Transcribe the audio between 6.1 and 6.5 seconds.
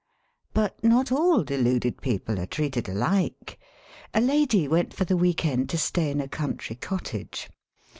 a